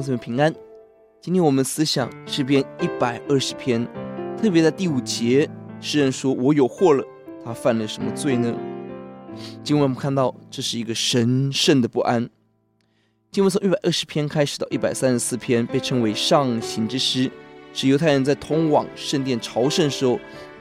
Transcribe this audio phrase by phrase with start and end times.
[0.00, 0.54] 弟兄姊妹平安。
[1.20, 3.86] 今天我们思想诗篇一百二十篇，
[4.40, 5.46] 特别在第五节，
[5.78, 7.04] 诗人说：“我有祸了，
[7.44, 8.56] 他犯了什么罪呢？”
[9.62, 12.30] 今晚我们看到这是一个神圣的不安。
[13.30, 17.30] 经文从一百二十篇开始到一百三十四篇，被称为上行之诗，
[17.74, 20.18] 是犹太人在通往圣殿朝圣时候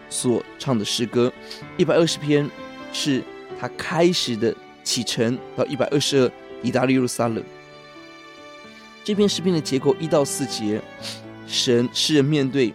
[0.09, 1.31] 所唱的诗歌。
[1.77, 2.49] 一百二十篇
[2.91, 3.23] 是
[3.57, 4.53] 他开始的
[4.83, 6.31] 启程，到一百二十二
[6.61, 7.41] 抵达耶路撒冷。
[9.09, 10.79] 这篇诗篇的结构一到四节，
[11.47, 12.71] 神诗人面对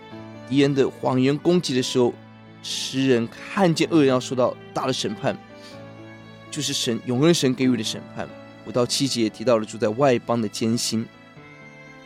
[0.48, 2.12] 敌人的谎言攻击的时候，
[2.60, 5.38] 诗人看见恶人要受到大的审判，
[6.50, 8.28] 就是神永恒神给予的审判。
[8.66, 11.06] 五到七节提到了住在外邦的艰辛。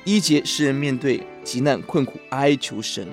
[0.05, 3.09] 一节诗人面对急难困苦哀求神，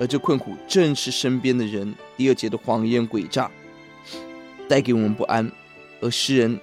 [0.00, 1.94] 而这困苦正是身边的人。
[2.16, 3.50] 第二节的谎言诡诈
[4.66, 5.52] 带给我们不安，
[6.00, 6.58] 而诗人。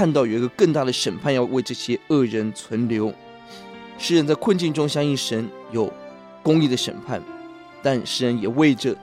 [0.00, 3.12] 看到有一个更大的审判要为这些恶人存留，
[3.98, 5.92] 诗人在困境中相信神有
[6.42, 7.22] 公义的审判，
[7.82, 8.96] 但诗人也为着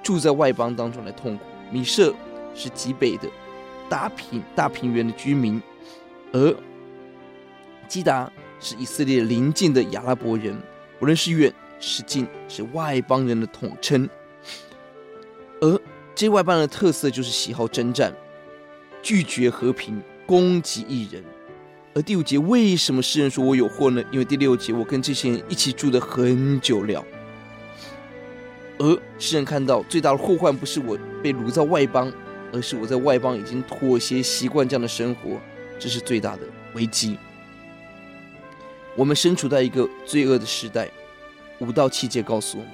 [0.00, 1.42] 住在外邦当中来痛苦。
[1.72, 2.14] 米设
[2.54, 3.28] 是极北的
[3.88, 5.60] 大平大平原的居民，
[6.30, 6.54] 而
[7.88, 8.30] 基达
[8.60, 10.56] 是以色列邻近的亚拉伯人，
[11.00, 14.08] 无论是远是近，是外邦人的统称。
[15.60, 15.80] 而
[16.14, 18.14] 这外邦人的特色就是喜好征战，
[19.02, 20.00] 拒绝和平。
[20.26, 21.22] 攻击一人，
[21.94, 24.02] 而第五节为什么诗人说我有祸呢？
[24.10, 27.04] 因为第六节我跟这些人一起住的很久了，
[28.78, 32.12] 而诗人看到最大的祸患不是我被掳在外邦，
[32.52, 35.40] 而是我在外邦已经妥协习惯这样的生活，
[35.78, 36.42] 这是最大的
[36.74, 37.16] 危机。
[38.96, 40.88] 我们身处在一个罪恶的时代，
[41.58, 42.72] 五到七节告诉我们，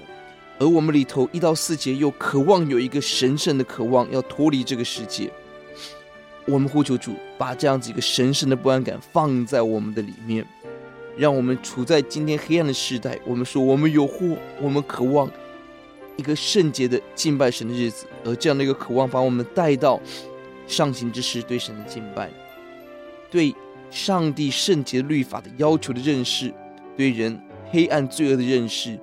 [0.59, 5.31] 而我们里头一到四节又渴望有一个神圣的渴望，要脱离这个世界。
[6.47, 10.45] 我们呼求主，把这样子一个神圣的不安感放在我们的里面，
[11.17, 13.19] 让我们处在今天黑暗的时代。
[13.25, 15.31] 我们说我们有祸，我们渴望
[16.17, 20.01] 一个圣洁的敬拜神的日子，而这样的一个渴望，把我们带到
[20.67, 22.31] 上行之时，对神的敬拜，
[23.31, 23.55] 对
[23.91, 26.53] 上帝圣洁律法的要求的认识，
[26.97, 27.41] 对人
[27.71, 28.99] 黑暗罪恶的认识，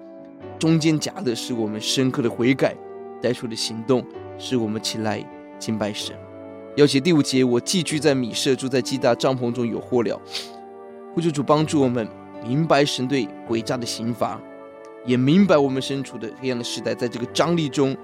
[0.59, 2.75] 中间夹的是我们深刻的悔改
[3.21, 4.05] 带出的行动，
[4.37, 5.23] 使我们起来
[5.59, 6.15] 敬拜神。
[6.77, 10.21] 要写第五节，我寄居在米舍，住在基大帐篷中有祸了。
[11.11, 12.07] 呼求主帮助我们
[12.47, 14.39] 明白神对诡诈的刑罚，
[15.03, 17.97] 也明白我们身处的黑暗的时代，在这个张力中，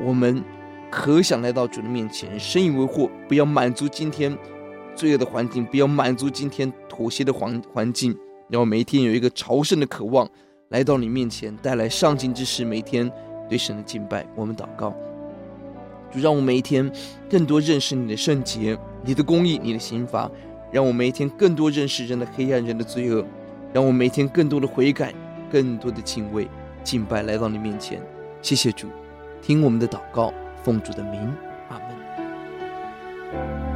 [0.00, 0.40] 我们
[0.88, 4.38] 可想来到主的面前，深以为祸，不要满足今天
[4.94, 8.16] 罪恶的环境，不要满足今天妥协的环环境，
[8.48, 10.30] 让我每一天有一个朝圣的渴望，
[10.68, 13.10] 来到你面前，带来上进之诗，每天
[13.48, 14.24] 对神的敬拜。
[14.36, 14.94] 我们祷告。
[16.10, 16.90] 主让我每一天
[17.28, 20.30] 更多认识你的圣洁，你的公益，你的刑罚，
[20.72, 23.24] 让我每一天更多认识人的黑暗，人的罪恶，
[23.72, 25.12] 让我每一天更多的悔改，
[25.50, 26.48] 更多的敬畏，
[26.82, 28.00] 敬拜来到你面前，
[28.40, 28.88] 谢谢主，
[29.42, 30.32] 听我们的祷告，
[30.62, 31.32] 奉主的名，
[31.68, 33.67] 阿门。